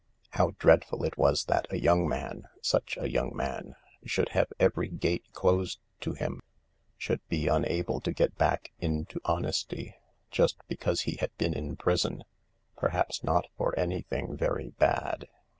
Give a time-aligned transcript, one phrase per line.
[0.31, 4.87] How dreadful it was that a young man— such a young man— should have every
[4.87, 6.41] gate closed to him,
[6.97, 9.93] should be unable to get back into honesty,
[10.31, 12.23] just because he had been in prison—
[12.79, 15.27] perhaps not for anything very bad.